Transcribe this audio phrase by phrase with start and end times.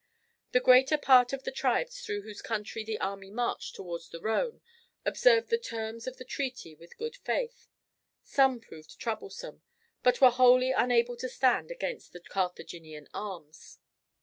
[0.53, 4.59] The greater part of the tribes through whose country the army marched towards the Rhone
[5.05, 7.67] observed the terms of the treaty with good faith;
[8.23, 9.61] some proved troublesome,
[10.01, 13.77] but were wholly unable to stand against the Carthaginian arms.